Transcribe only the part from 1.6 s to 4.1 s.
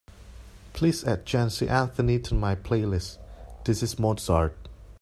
Anthony to my playlist This Is